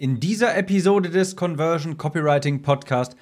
[0.00, 3.16] In dieser Episode des Conversion Copywriting Podcast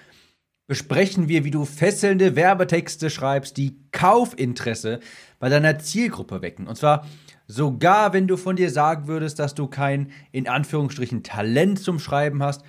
[0.66, 5.00] besprechen wir, wie du fesselnde Werbetexte schreibst, die Kaufinteresse
[5.38, 6.66] bei deiner Zielgruppe wecken.
[6.66, 7.06] Und zwar
[7.46, 12.42] sogar, wenn du von dir sagen würdest, dass du kein in Anführungsstrichen Talent zum Schreiben
[12.42, 12.62] hast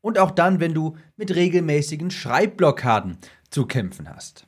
[0.00, 3.18] und auch dann, wenn du mit regelmäßigen Schreibblockaden
[3.48, 4.44] zu kämpfen hast.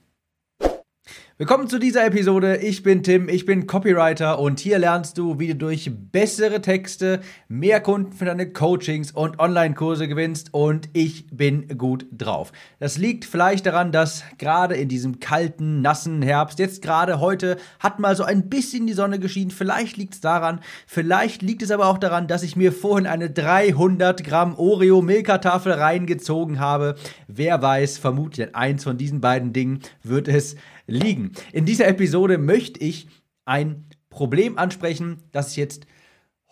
[1.37, 2.59] Willkommen zu dieser Episode.
[2.59, 7.23] Ich bin Tim, ich bin Copywriter und hier lernst du, wie du durch bessere Texte
[7.49, 12.53] mehr Kunden für deine Coachings und Online-Kurse gewinnst und ich bin gut drauf.
[12.79, 17.99] Das liegt vielleicht daran, dass gerade in diesem kalten, nassen Herbst, jetzt gerade heute, hat
[17.99, 19.51] mal so ein bisschen die Sonne geschienen.
[19.51, 23.29] Vielleicht liegt es daran, vielleicht liegt es aber auch daran, dass ich mir vorhin eine
[23.29, 26.95] 300 Gramm Oreo Milka-Tafel reingezogen habe.
[27.27, 30.55] Wer weiß, vermutlich eins von diesen beiden Dingen wird es
[30.87, 31.33] liegen.
[31.53, 33.09] In dieser Episode möchte ich
[33.45, 35.87] ein Problem ansprechen, das ich jetzt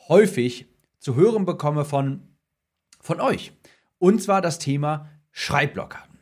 [0.09, 0.67] häufig
[0.99, 2.29] zu hören bekomme von,
[3.01, 3.53] von euch.
[3.99, 6.19] Und zwar das Thema Schreibblockaden.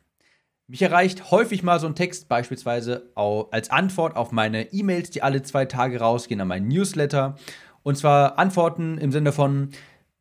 [0.66, 5.42] Mich erreicht häufig mal so ein Text, beispielsweise als Antwort auf meine E-Mails, die alle
[5.42, 7.36] zwei Tage rausgehen, an meinen Newsletter.
[7.82, 9.70] Und zwar Antworten im Sinne von,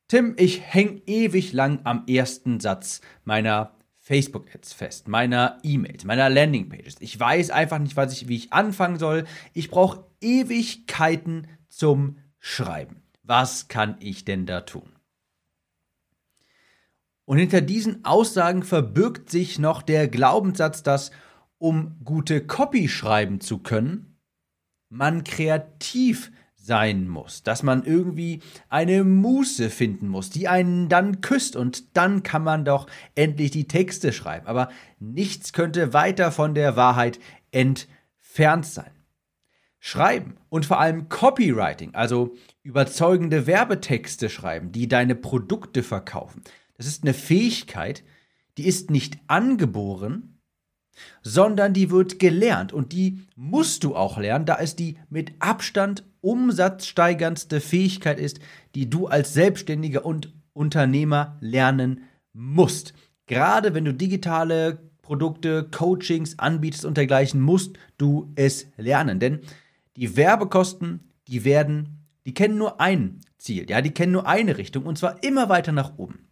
[0.08, 3.76] Tim, ich hänge ewig lang am ersten Satz meiner
[4.10, 6.96] Facebook-Ads fest, meiner E-Mails, meiner Landingpages.
[7.00, 9.26] Ich weiß einfach nicht, was ich, wie ich anfangen soll.
[9.54, 13.04] Ich brauche Ewigkeiten zum Schreiben.
[13.22, 14.92] Was kann ich denn da tun?
[17.26, 21.12] Und hinter diesen Aussagen verbirgt sich noch der Glaubenssatz, dass
[21.60, 24.18] um gute Copy schreiben zu können,
[24.90, 26.32] man kreativ
[26.70, 32.22] sein muss, dass man irgendwie eine Muße finden muss, die einen dann küsst und dann
[32.22, 34.46] kann man doch endlich die Texte schreiben.
[34.46, 37.20] Aber nichts könnte weiter von der Wahrheit
[37.52, 38.92] entfernt sein.
[39.80, 46.44] Schreiben und vor allem Copywriting, also überzeugende Werbetexte schreiben, die deine Produkte verkaufen,
[46.78, 48.04] das ist eine Fähigkeit,
[48.60, 50.40] die ist nicht angeboren,
[51.24, 56.04] sondern die wird gelernt und die musst du auch lernen, da es die mit Abstand
[56.22, 58.40] umsatzsteigerndste Fähigkeit ist,
[58.76, 62.04] die du als Selbstständiger und Unternehmer lernen
[62.34, 62.94] musst.
[63.28, 69.20] Gerade wenn du digitale Produkte, Coachings anbietest und dergleichen, musst du es lernen.
[69.20, 69.40] Denn
[69.96, 74.86] die Werbekosten, die werden, die kennen nur ein Ziel, ja, die kennen nur eine Richtung
[74.86, 76.28] und zwar immer weiter nach oben.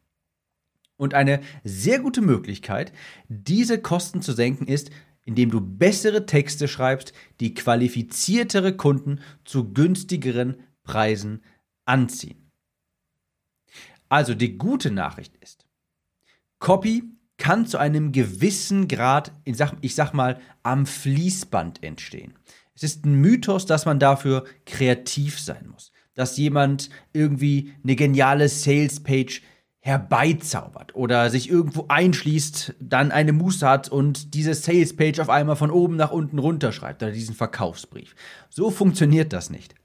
[0.98, 2.92] Und eine sehr gute Möglichkeit,
[3.30, 4.90] diese Kosten zu senken, ist,
[5.28, 7.12] indem du bessere Texte schreibst,
[7.42, 11.44] die qualifiziertere Kunden zu günstigeren Preisen
[11.86, 12.50] anziehen.
[14.08, 15.66] Also die gute Nachricht ist,
[16.60, 17.04] Copy
[17.38, 19.58] kann zu einem gewissen Grad, ich
[19.96, 22.34] sag, mal, am Fließband entstehen.
[22.74, 25.92] Es ist ein Mythos, dass man dafür kreativ sein muss.
[26.14, 29.42] Dass jemand irgendwie eine geniale Salespage
[29.88, 35.72] herbeizaubert oder sich irgendwo einschließt, dann eine Muße hat und diese Salespage auf einmal von
[35.72, 38.14] oben nach unten runterschreibt oder diesen Verkaufsbrief.
[38.50, 39.76] So funktioniert das nicht.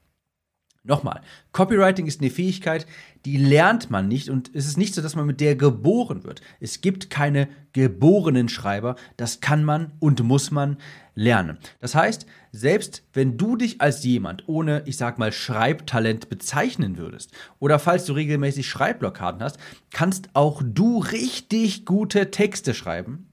[0.83, 1.21] Nochmal,
[1.53, 2.85] Copywriting ist eine Fähigkeit,
[3.25, 6.41] die lernt man nicht und es ist nicht so, dass man mit der geboren wird.
[6.59, 10.77] Es gibt keine geborenen Schreiber, das kann man und muss man
[11.15, 11.57] lernen.
[11.79, 17.31] Das heißt, selbst wenn du dich als jemand ohne, ich sag mal, Schreibtalent bezeichnen würdest
[17.59, 19.57] oder falls du regelmäßig Schreibblockaden hast,
[19.91, 23.29] kannst auch du richtig gute Texte schreiben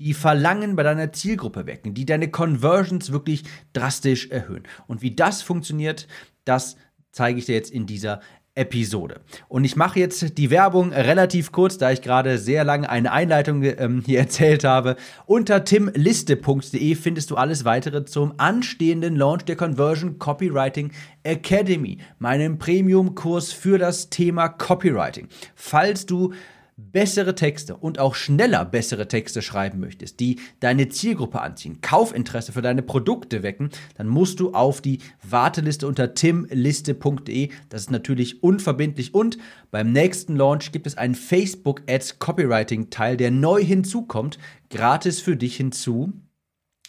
[0.00, 4.64] die Verlangen bei deiner Zielgruppe wecken, die deine Conversions wirklich drastisch erhöhen.
[4.86, 6.08] Und wie das funktioniert,
[6.44, 6.76] das
[7.12, 8.20] zeige ich dir jetzt in dieser
[8.54, 9.20] Episode.
[9.48, 13.62] Und ich mache jetzt die Werbung relativ kurz, da ich gerade sehr lange eine Einleitung
[13.62, 14.96] ähm, hier erzählt habe.
[15.26, 20.92] Unter timliste.de findest du alles weitere zum anstehenden Launch der Conversion Copywriting
[21.24, 25.28] Academy, meinem Premium-Kurs für das Thema Copywriting.
[25.54, 26.32] Falls du
[26.76, 32.62] bessere Texte und auch schneller bessere Texte schreiben möchtest, die deine Zielgruppe anziehen, Kaufinteresse für
[32.62, 37.50] deine Produkte wecken, dann musst du auf die Warteliste unter timliste.de.
[37.68, 39.38] Das ist natürlich unverbindlich und
[39.70, 44.38] beim nächsten Launch gibt es einen Facebook Ads Copywriting Teil, der neu hinzukommt,
[44.70, 46.12] gratis für dich hinzu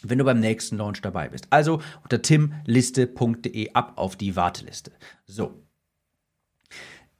[0.02, 1.48] wenn du beim nächsten Launch dabei bist.
[1.50, 4.92] Also unter timliste.de ab auf die Warteliste.
[5.24, 5.62] So.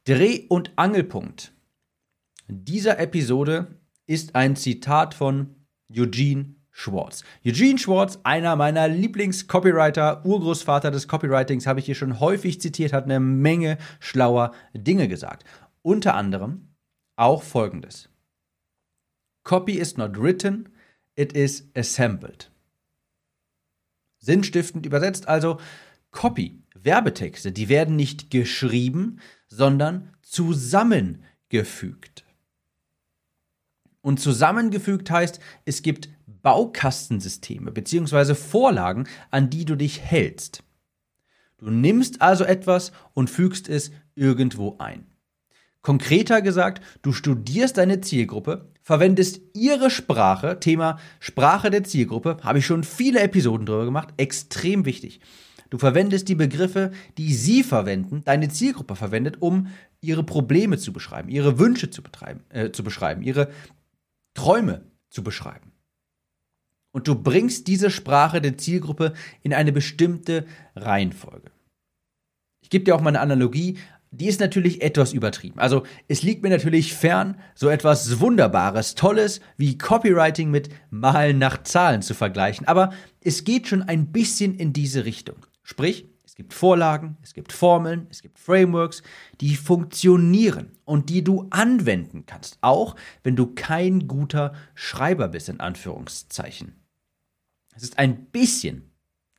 [0.04, 1.52] Dreh- und Angelpunkt
[2.48, 5.54] dieser Episode ist ein Zitat von
[5.90, 7.24] Eugene Schwartz.
[7.44, 13.04] Eugene Schwartz, einer meiner Lieblings-Copywriter, Urgroßvater des Copywritings, habe ich hier schon häufig zitiert, hat
[13.04, 15.44] eine Menge schlauer Dinge gesagt.
[15.80, 16.74] Unter anderem
[17.16, 18.10] auch folgendes:
[19.42, 20.68] Copy is not written,
[21.14, 22.50] it is assembled.
[24.18, 25.58] Sinnstiftend übersetzt also,
[26.10, 32.25] Copy, Werbetexte, die werden nicht geschrieben, sondern zusammengefügt.
[34.06, 36.08] Und zusammengefügt heißt, es gibt
[36.40, 38.36] Baukastensysteme bzw.
[38.36, 40.62] Vorlagen, an die du dich hältst.
[41.58, 45.08] Du nimmst also etwas und fügst es irgendwo ein.
[45.82, 52.66] Konkreter gesagt, du studierst deine Zielgruppe, verwendest ihre Sprache, Thema Sprache der Zielgruppe, habe ich
[52.66, 55.18] schon viele Episoden darüber gemacht, extrem wichtig.
[55.68, 59.66] Du verwendest die Begriffe, die sie verwenden, deine Zielgruppe verwendet, um
[60.00, 63.50] ihre Probleme zu beschreiben, ihre Wünsche zu, betreiben, äh, zu beschreiben, ihre
[64.36, 65.72] Träume zu beschreiben.
[66.92, 69.12] Und du bringst diese Sprache der Zielgruppe
[69.42, 70.46] in eine bestimmte
[70.76, 71.50] Reihenfolge.
[72.62, 73.78] Ich gebe dir auch mal eine Analogie,
[74.10, 75.58] die ist natürlich etwas übertrieben.
[75.58, 81.62] Also es liegt mir natürlich fern, so etwas Wunderbares, Tolles wie Copywriting mit Malen nach
[81.64, 82.66] Zahlen zu vergleichen.
[82.66, 82.92] Aber
[83.22, 85.36] es geht schon ein bisschen in diese Richtung.
[85.62, 89.02] Sprich, gibt Vorlagen, es gibt Formeln, es gibt Frameworks,
[89.40, 92.94] die funktionieren und die du anwenden kannst, auch
[93.24, 96.76] wenn du kein guter Schreiber bist, in Anführungszeichen.
[97.74, 98.92] Es ist ein bisschen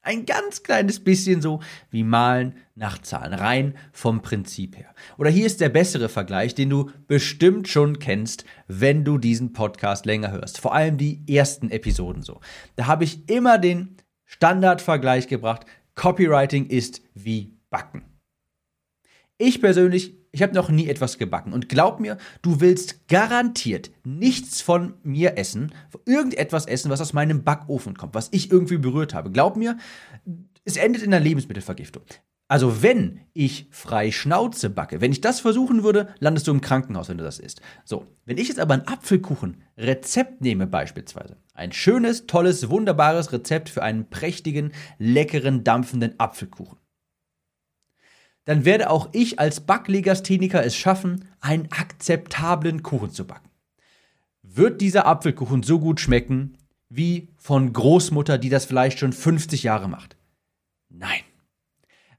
[0.07, 1.59] ein ganz kleines bisschen so
[1.91, 4.95] wie Malen nach Zahlen, rein vom Prinzip her.
[5.17, 10.05] Oder hier ist der bessere Vergleich, den du bestimmt schon kennst, wenn du diesen Podcast
[10.05, 10.61] länger hörst.
[10.61, 12.39] Vor allem die ersten Episoden so.
[12.77, 15.65] Da habe ich immer den Standardvergleich gebracht.
[15.97, 18.03] Copywriting ist wie Backen.
[19.37, 21.51] Ich persönlich ich habe noch nie etwas gebacken.
[21.51, 25.73] Und glaub mir, du willst garantiert nichts von mir essen,
[26.05, 29.31] irgendetwas essen, was aus meinem Backofen kommt, was ich irgendwie berührt habe.
[29.31, 29.77] Glaub mir,
[30.63, 32.03] es endet in einer Lebensmittelvergiftung.
[32.47, 37.09] Also wenn ich frei Schnauze backe, wenn ich das versuchen würde, landest du im Krankenhaus,
[37.09, 37.61] wenn du das isst.
[37.83, 43.83] So, wenn ich jetzt aber ein Apfelkuchen-Rezept nehme beispielsweise, ein schönes, tolles, wunderbares Rezept für
[43.83, 46.77] einen prächtigen, leckeren, dampfenden Apfelkuchen
[48.47, 53.49] dann werde auch ich als Backlegastheniker es schaffen, einen akzeptablen Kuchen zu backen.
[54.41, 56.57] Wird dieser Apfelkuchen so gut schmecken
[56.87, 60.15] wie von Großmutter, die das vielleicht schon 50 Jahre macht?
[60.87, 61.26] Nein.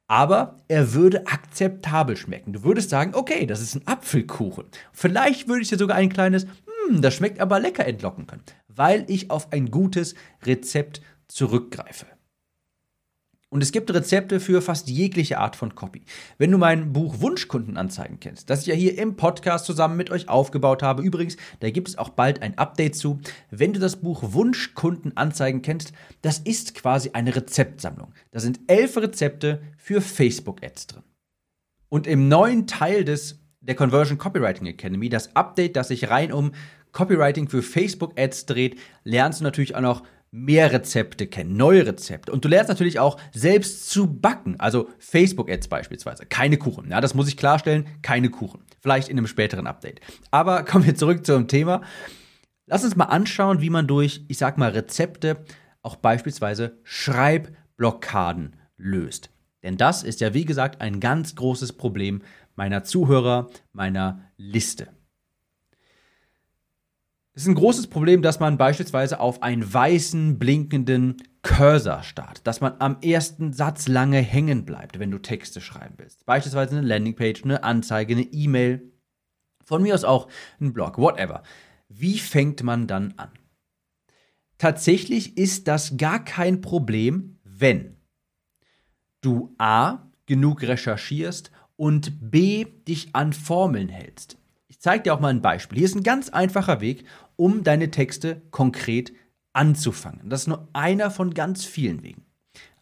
[0.09, 2.55] Aber er würde akzeptabel schmecken.
[2.55, 4.65] Du würdest sagen, okay, das ist ein Apfelkuchen.
[4.91, 6.45] Vielleicht würde ich dir sogar ein kleines,
[6.89, 10.15] hm, das schmeckt aber lecker entlocken können, weil ich auf ein gutes
[10.45, 12.07] Rezept zurückgreife.
[13.51, 16.03] Und es gibt Rezepte für fast jegliche Art von Copy.
[16.37, 20.29] Wenn du mein Buch Wunschkundenanzeigen kennst, das ich ja hier im Podcast zusammen mit euch
[20.29, 23.21] aufgebaut habe, übrigens, da gibt es auch bald ein Update zu.
[23.51, 28.13] Wenn du das Buch Wunschkundenanzeigen kennst, das ist quasi eine Rezeptsammlung.
[28.33, 31.03] Da sind elf Rezepte für Facebook-Ads drin.
[31.89, 36.53] Und im neuen Teil des, der Conversion Copywriting Academy, das Update, das sich rein um
[36.93, 42.33] Copywriting für Facebook-Ads dreht, lernst du natürlich auch noch mehr Rezepte kennen, neue Rezepte.
[42.33, 46.27] Und du lernst natürlich auch selbst zu backen, also Facebook-Ads beispielsweise.
[46.27, 46.91] Keine Kuchen.
[46.91, 48.63] Ja, das muss ich klarstellen, keine Kuchen.
[48.81, 50.01] Vielleicht in einem späteren Update.
[50.31, 51.83] Aber kommen wir zurück zum Thema.
[52.67, 55.45] Lass uns mal anschauen, wie man durch, ich sag mal, Rezepte
[55.83, 59.31] auch beispielsweise Schreibblockaden löst.
[59.63, 62.23] Denn das ist ja, wie gesagt, ein ganz großes Problem
[62.55, 64.89] meiner Zuhörer, meiner Liste.
[67.39, 72.61] Es ist ein großes Problem, dass man beispielsweise auf einen weißen, blinkenden Cursor startet, dass
[72.61, 76.27] man am ersten Satz lange hängen bleibt, wenn du Texte schreiben willst.
[76.27, 78.91] Beispielsweise eine Landingpage, eine Anzeige, eine E-Mail,
[79.65, 80.27] von mir aus auch
[80.61, 81.45] ein Blog, whatever.
[81.89, 83.31] Wie fängt man dann an?
[84.59, 87.99] Tatsächlich ist das gar kein Problem, wenn
[89.21, 94.39] du A genug recherchierst und B dich an Formeln hältst.
[94.67, 95.79] Ich zeige dir auch mal ein Beispiel.
[95.79, 97.05] Hier ist ein ganz einfacher Weg,
[97.39, 99.13] um deine Texte konkret
[99.53, 100.29] anzufangen.
[100.29, 102.27] Das ist nur einer von ganz vielen Wegen.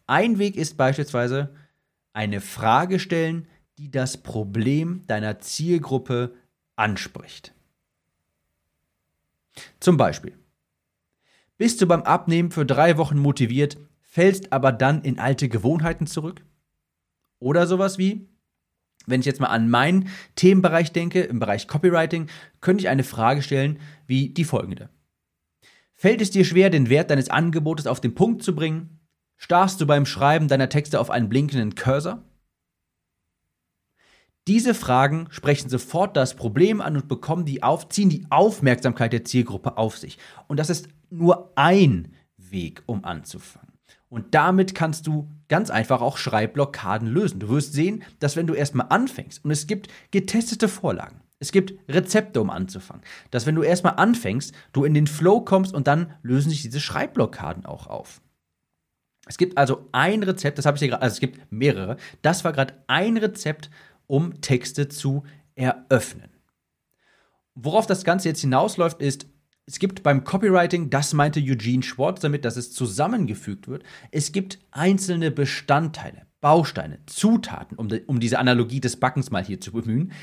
[0.07, 1.53] Ein Weg ist beispielsweise
[2.11, 3.47] eine Frage stellen,
[3.77, 6.33] die das Problem deiner Zielgruppe
[6.75, 7.53] anspricht.
[9.79, 10.37] Zum Beispiel,
[11.57, 16.43] bist du beim Abnehmen für drei Wochen motiviert, fällst aber dann in alte Gewohnheiten zurück?
[17.39, 18.27] Oder sowas wie,
[19.07, 22.27] wenn ich jetzt mal an meinen Themenbereich denke, im Bereich Copywriting,
[22.61, 24.89] könnte ich eine Frage stellen wie die folgende.
[25.95, 28.99] Fällt es dir schwer, den Wert deines Angebotes auf den Punkt zu bringen?
[29.37, 32.23] Starrst du beim Schreiben deiner Texte auf einen blinkenden Cursor?
[34.47, 39.25] Diese Fragen sprechen sofort das Problem an und bekommen die auf, ziehen die Aufmerksamkeit der
[39.25, 40.17] Zielgruppe auf sich.
[40.47, 43.66] Und das ist nur ein Weg, um anzufangen.
[44.09, 47.39] Und damit kannst du ganz einfach auch Schreibblockaden lösen.
[47.39, 51.73] Du wirst sehen, dass wenn du erstmal anfängst und es gibt getestete Vorlagen, es gibt
[51.89, 56.13] Rezepte, um anzufangen, dass wenn du erstmal anfängst, du in den Flow kommst und dann
[56.23, 58.21] lösen sich diese Schreibblockaden auch auf.
[59.27, 61.97] Es gibt also ein Rezept, das habe ich dir gerade, also es gibt mehrere.
[62.21, 63.69] Das war gerade ein Rezept,
[64.07, 65.23] um Texte zu
[65.55, 66.29] eröffnen.
[67.55, 69.27] worauf das Ganze jetzt hinausläuft, ist,
[69.67, 74.59] es gibt beim Copywriting, das meinte Eugene Schwartz damit, dass es zusammengefügt wird, es gibt
[74.71, 80.13] einzelne Bestandteile, Bausteine, Zutaten, um, um diese Analogie des Backens mal hier zu bemühen,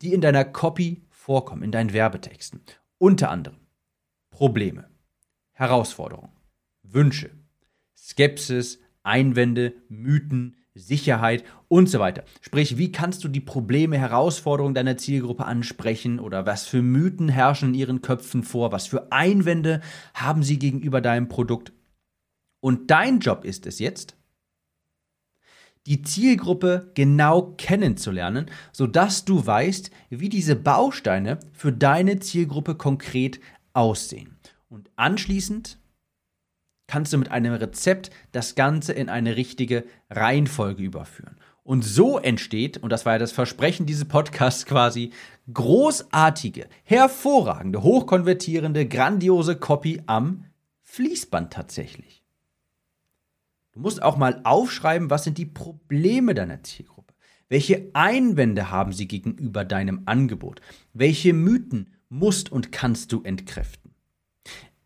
[0.00, 2.62] die in deiner Copy vorkommen, in deinen Werbetexten.
[2.96, 3.58] Unter anderem
[4.30, 4.88] Probleme,
[5.52, 6.32] Herausforderungen,
[6.82, 7.30] Wünsche,
[7.94, 12.24] Skepsis, Einwände, Mythen, Sicherheit und so weiter.
[12.40, 17.70] Sprich, wie kannst du die Probleme, Herausforderungen deiner Zielgruppe ansprechen oder was für Mythen herrschen
[17.70, 19.80] in ihren Köpfen vor, was für Einwände
[20.14, 21.72] haben sie gegenüber deinem Produkt.
[22.60, 24.16] Und dein Job ist es jetzt,
[25.86, 33.40] die Zielgruppe genau kennenzulernen, sodass du weißt, wie diese Bausteine für deine Zielgruppe konkret
[33.72, 34.36] aussehen.
[34.68, 35.78] Und anschließend
[36.86, 41.36] kannst du mit einem Rezept das Ganze in eine richtige Reihenfolge überführen.
[41.62, 45.10] Und so entsteht, und das war ja das Versprechen dieses Podcasts quasi,
[45.52, 50.44] großartige, hervorragende, hochkonvertierende, grandiose Copy am
[50.82, 52.22] Fließband tatsächlich.
[53.72, 57.12] Du musst auch mal aufschreiben, was sind die Probleme deiner Zielgruppe?
[57.48, 60.60] Welche Einwände haben sie gegenüber deinem Angebot?
[60.94, 63.85] Welche Mythen musst und kannst du entkräften?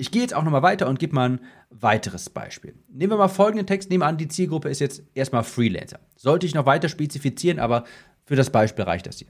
[0.00, 2.74] Ich gehe jetzt auch nochmal weiter und gebe mal ein weiteres Beispiel.
[2.88, 3.90] Nehmen wir mal folgenden Text.
[3.90, 6.00] Nehmen an, die Zielgruppe ist jetzt erstmal Freelancer.
[6.16, 7.84] Sollte ich noch weiter spezifizieren, aber
[8.24, 9.28] für das Beispiel reicht das hier.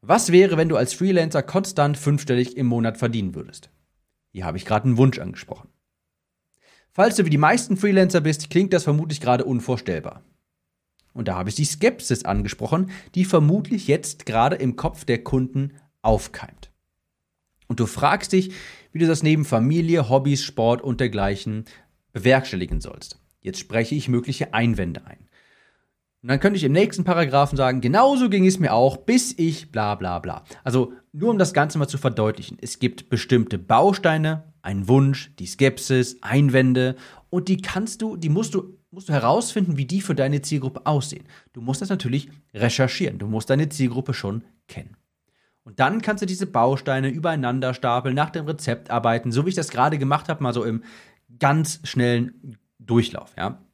[0.00, 3.70] Was wäre, wenn du als Freelancer konstant fünfstellig im Monat verdienen würdest?
[4.32, 5.68] Hier habe ich gerade einen Wunsch angesprochen.
[6.90, 10.24] Falls du wie die meisten Freelancer bist, klingt das vermutlich gerade unvorstellbar.
[11.12, 15.74] Und da habe ich die Skepsis angesprochen, die vermutlich jetzt gerade im Kopf der Kunden
[16.02, 16.72] aufkeimt.
[17.68, 18.52] Und du fragst dich,
[18.94, 21.64] wie du das neben Familie, Hobbys, Sport und dergleichen
[22.12, 23.18] bewerkstelligen sollst.
[23.40, 25.18] Jetzt spreche ich mögliche Einwände ein.
[26.22, 29.72] Und dann könnte ich im nächsten Paragraphen sagen, genauso ging es mir auch, bis ich
[29.72, 30.44] bla bla bla.
[30.62, 32.56] Also nur um das Ganze mal zu verdeutlichen.
[32.60, 36.94] Es gibt bestimmte Bausteine, einen Wunsch, die Skepsis, Einwände
[37.28, 40.86] und die kannst du, die musst du, musst du herausfinden, wie die für deine Zielgruppe
[40.86, 41.24] aussehen.
[41.52, 43.18] Du musst das natürlich recherchieren.
[43.18, 44.96] Du musst deine Zielgruppe schon kennen.
[45.64, 49.54] Und dann kannst du diese Bausteine übereinander stapeln, nach dem Rezept arbeiten, so wie ich
[49.54, 50.84] das gerade gemacht habe, mal so im
[51.38, 53.64] ganz schnellen Durchlauf, ja.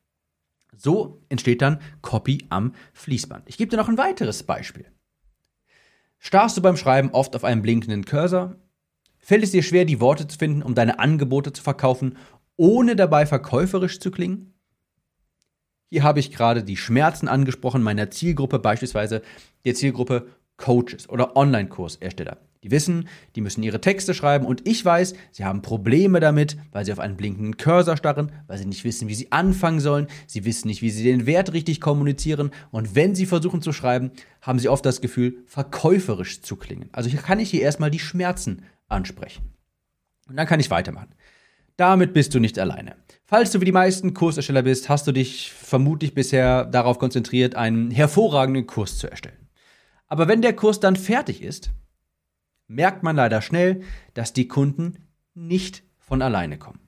[0.76, 3.48] So entsteht dann Copy am Fließband.
[3.48, 4.86] Ich gebe dir noch ein weiteres Beispiel.
[6.18, 8.56] Starrst du beim Schreiben oft auf einen blinkenden Cursor?
[9.18, 12.16] Fällt es dir schwer, die Worte zu finden, um deine Angebote zu verkaufen,
[12.56, 14.54] ohne dabei verkäuferisch zu klingen?
[15.88, 19.22] Hier habe ich gerade die Schmerzen angesprochen meiner Zielgruppe, beispielsweise
[19.64, 20.28] der Zielgruppe
[20.60, 22.38] Coaches oder Online-Kursersteller.
[22.62, 26.84] Die wissen, die müssen ihre Texte schreiben und ich weiß, sie haben Probleme damit, weil
[26.84, 30.44] sie auf einen blinkenden Cursor starren, weil sie nicht wissen, wie sie anfangen sollen, sie
[30.44, 34.10] wissen nicht, wie sie den Wert richtig kommunizieren und wenn sie versuchen zu schreiben,
[34.42, 36.90] haben sie oft das Gefühl, verkäuferisch zu klingen.
[36.92, 39.54] Also hier kann ich hier erstmal die Schmerzen ansprechen.
[40.28, 41.14] Und dann kann ich weitermachen.
[41.78, 42.94] Damit bist du nicht alleine.
[43.24, 47.90] Falls du wie die meisten Kursersteller bist, hast du dich vermutlich bisher darauf konzentriert, einen
[47.90, 49.39] hervorragenden Kurs zu erstellen.
[50.10, 51.70] Aber wenn der Kurs dann fertig ist,
[52.66, 56.80] merkt man leider schnell, dass die Kunden nicht von alleine kommen.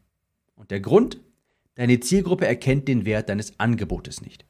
[0.57, 1.19] Und der Grund?
[1.77, 4.45] Deine Zielgruppe erkennt den Wert deines Angebotes nicht.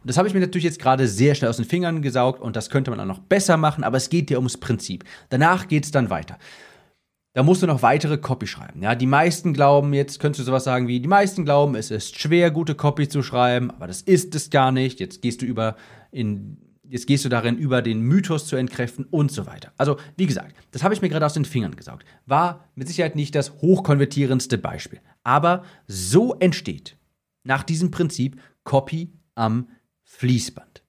[0.00, 2.54] Und das habe ich mir natürlich jetzt gerade sehr schnell aus den Fingern gesaugt und
[2.56, 5.04] das könnte man auch noch besser machen, aber es geht dir ums Prinzip.
[5.30, 6.38] Danach geht es dann weiter.
[7.32, 8.82] Da musst du noch weitere Copy schreiben.
[8.82, 12.18] Ja, die meisten glauben, jetzt könntest du sowas sagen wie, die meisten glauben, es ist
[12.18, 15.00] schwer, gute Copy zu schreiben, aber das ist es gar nicht.
[15.00, 15.76] Jetzt gehst du über
[16.10, 16.58] in
[16.90, 19.72] jetzt gehst du darin über, den Mythos zu entkräften und so weiter.
[19.76, 22.04] Also, wie gesagt, das habe ich mir gerade aus den Fingern gesaugt.
[22.26, 25.00] War mit Sicherheit nicht das hochkonvertierendste Beispiel.
[25.22, 26.96] Aber so entsteht
[27.44, 29.68] nach diesem Prinzip Copy am
[30.02, 30.82] Fließband.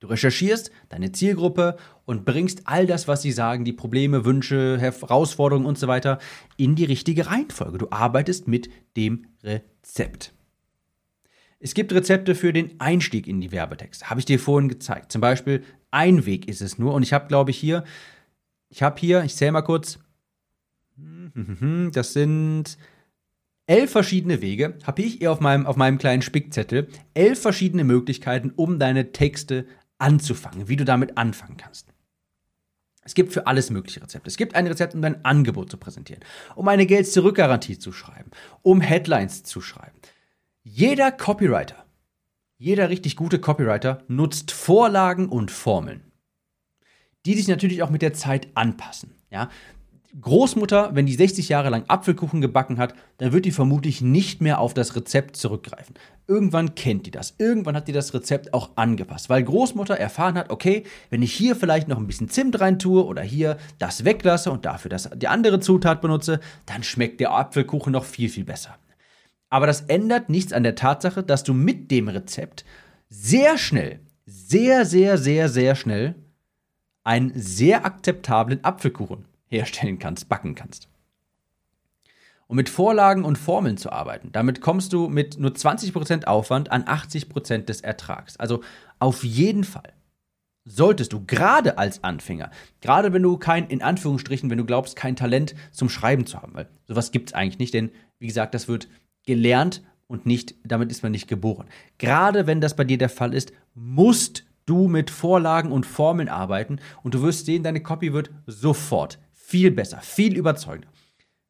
[0.00, 5.66] Du recherchierst deine Zielgruppe und bringst all das, was sie sagen, die Probleme, Wünsche, Herausforderungen
[5.66, 6.18] und so weiter,
[6.58, 7.78] in die richtige Reihenfolge.
[7.78, 10.33] Du arbeitest mit dem Rezept.
[11.64, 14.10] Es gibt Rezepte für den Einstieg in die Werbetexte.
[14.10, 15.10] Habe ich dir vorhin gezeigt.
[15.10, 16.92] Zum Beispiel ein Weg ist es nur.
[16.92, 17.84] Und ich habe, glaube ich, hier,
[18.68, 19.98] ich habe hier, ich zähle mal kurz,
[20.94, 22.76] das sind
[23.66, 28.52] elf verschiedene Wege, habe ich hier auf meinem, auf meinem kleinen Spickzettel, elf verschiedene Möglichkeiten,
[28.54, 29.66] um deine Texte
[29.96, 31.88] anzufangen, wie du damit anfangen kannst.
[33.04, 34.28] Es gibt für alles mögliche Rezepte.
[34.28, 36.22] Es gibt ein Rezept, um dein Angebot zu präsentieren,
[36.56, 39.96] um eine Geld-Zurück-Garantie zu schreiben, um Headlines zu schreiben,
[40.66, 41.84] jeder Copywriter,
[42.56, 46.10] jeder richtig gute Copywriter nutzt Vorlagen und Formeln,
[47.26, 49.14] die sich natürlich auch mit der Zeit anpassen.
[49.30, 49.50] Ja?
[50.18, 54.58] Großmutter, wenn die 60 Jahre lang Apfelkuchen gebacken hat, dann wird die vermutlich nicht mehr
[54.58, 55.96] auf das Rezept zurückgreifen.
[56.26, 57.34] Irgendwann kennt die das.
[57.36, 61.56] Irgendwann hat die das Rezept auch angepasst, weil Großmutter erfahren hat, okay, wenn ich hier
[61.56, 65.28] vielleicht noch ein bisschen Zimt rein tue oder hier das weglasse und dafür das, die
[65.28, 68.78] andere Zutat benutze, dann schmeckt der Apfelkuchen noch viel, viel besser.
[69.54, 72.64] Aber das ändert nichts an der Tatsache, dass du mit dem Rezept
[73.08, 76.16] sehr schnell, sehr, sehr, sehr, sehr schnell
[77.04, 80.88] einen sehr akzeptablen Apfelkuchen herstellen kannst, backen kannst.
[82.48, 86.82] Um mit Vorlagen und Formeln zu arbeiten, damit kommst du mit nur 20% Aufwand an
[86.82, 88.36] 80% des Ertrags.
[88.36, 88.60] Also
[88.98, 89.92] auf jeden Fall
[90.64, 95.14] solltest du gerade als Anfänger, gerade wenn du kein, in Anführungsstrichen, wenn du glaubst, kein
[95.14, 98.66] Talent zum Schreiben zu haben, weil sowas gibt es eigentlich nicht, denn wie gesagt, das
[98.66, 98.88] wird
[99.26, 101.66] gelernt und nicht, damit ist man nicht geboren.
[101.98, 106.78] Gerade wenn das bei dir der Fall ist, musst du mit Vorlagen und Formeln arbeiten
[107.02, 110.88] und du wirst sehen, deine Copy wird sofort viel besser, viel überzeugender.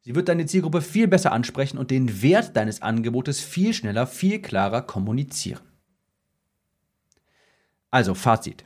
[0.01, 4.39] Sie wird deine Zielgruppe viel besser ansprechen und den Wert deines Angebotes viel schneller, viel
[4.39, 5.61] klarer kommunizieren.
[7.89, 8.65] Also Fazit.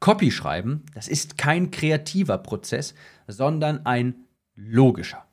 [0.00, 2.94] Copy schreiben, das ist kein kreativer Prozess,
[3.26, 4.14] sondern ein
[4.54, 5.27] logischer.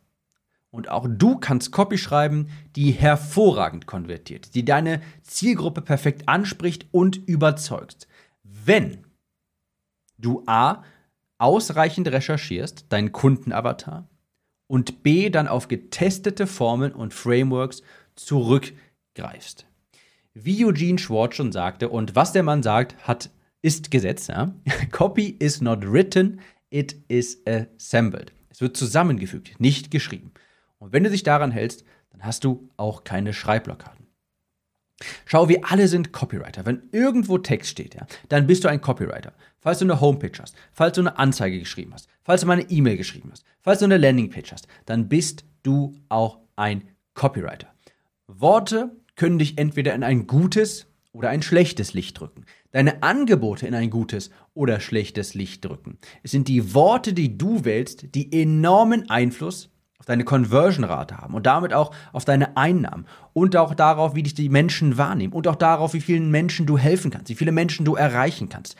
[0.76, 7.16] Und auch du kannst Copy schreiben, die hervorragend konvertiert, die deine Zielgruppe perfekt anspricht und
[7.16, 8.10] überzeugt.
[8.44, 9.06] Wenn
[10.18, 10.84] du A
[11.38, 14.10] ausreichend recherchierst, deinen Kundenavatar,
[14.68, 17.82] und B dann auf getestete Formeln und Frameworks
[18.16, 19.68] zurückgreifst.
[20.34, 23.30] Wie Eugene Schwartz schon sagte, und was der Mann sagt, hat,
[23.62, 24.28] ist Gesetz.
[24.28, 24.54] Ja?
[24.92, 28.34] Copy is not written, it is assembled.
[28.50, 30.32] Es wird zusammengefügt, nicht geschrieben.
[30.80, 34.06] Und wenn du dich daran hältst, dann hast du auch keine Schreibblockaden.
[35.26, 36.66] Schau, wir alle sind Copywriter.
[36.66, 39.34] Wenn irgendwo Text steht, ja, dann bist du ein Copywriter.
[39.60, 42.70] Falls du eine Homepage hast, falls du eine Anzeige geschrieben hast, falls du mal eine
[42.70, 47.74] E-Mail geschrieben hast, falls du eine Landingpage hast, dann bist du auch ein Copywriter.
[48.28, 52.46] Worte können dich entweder in ein gutes oder ein schlechtes Licht drücken.
[52.72, 55.98] Deine Angebote in ein gutes oder schlechtes Licht drücken.
[56.24, 59.70] Es sind die Worte, die du wählst, die enormen Einfluss
[60.06, 64.36] auf deine Conversion-Rate haben und damit auch auf deine Einnahmen und auch darauf, wie dich
[64.36, 67.86] die Menschen wahrnehmen und auch darauf, wie vielen Menschen du helfen kannst, wie viele Menschen
[67.86, 68.76] du erreichen kannst.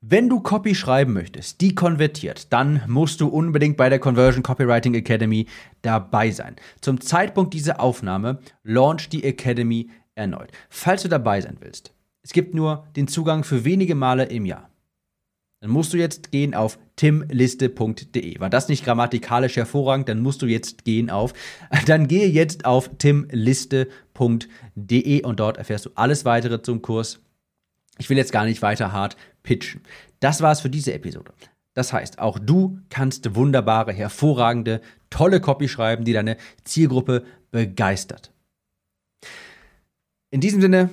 [0.00, 4.94] Wenn du Copy schreiben möchtest, die konvertiert, dann musst du unbedingt bei der Conversion Copywriting
[4.94, 5.48] Academy
[5.82, 6.56] dabei sein.
[6.80, 10.50] Zum Zeitpunkt dieser Aufnahme launcht die Academy erneut.
[10.70, 11.92] Falls du dabei sein willst,
[12.22, 14.70] es gibt nur den Zugang für wenige Male im Jahr
[15.64, 18.38] dann musst du jetzt gehen auf timliste.de.
[18.38, 21.32] War das nicht grammatikalisch hervorragend, dann musst du jetzt gehen auf.
[21.86, 27.20] Dann gehe jetzt auf timliste.de und dort erfährst du alles weitere zum Kurs.
[27.96, 29.80] Ich will jetzt gar nicht weiter hart pitchen.
[30.20, 31.32] Das war's für diese Episode.
[31.72, 38.32] Das heißt, auch du kannst wunderbare, hervorragende, tolle Copy schreiben, die deine Zielgruppe begeistert.
[40.30, 40.90] In diesem Sinne,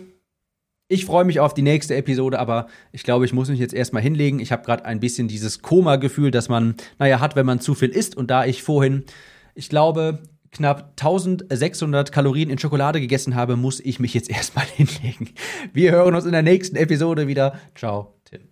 [0.92, 4.04] ich freue mich auf die nächste Episode, aber ich glaube, ich muss mich jetzt erstmal
[4.04, 4.40] hinlegen.
[4.40, 7.90] Ich habe gerade ein bisschen dieses Koma-Gefühl, das man, naja, hat, wenn man zu viel
[7.90, 8.18] isst.
[8.18, 9.06] Und da ich vorhin,
[9.56, 10.20] ich glaube,
[10.52, 15.30] knapp 1600 Kalorien in Schokolade gegessen habe, muss ich mich jetzt erstmal hinlegen.
[15.72, 17.58] Wir hören uns in der nächsten Episode wieder.
[17.74, 18.51] Ciao, Tim.